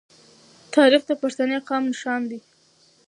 تاریخ 0.75 1.01
د 1.07 1.11
پښتني 1.21 1.57
قام 1.67 1.83
نښان 1.91 2.21
دی. 2.31 2.39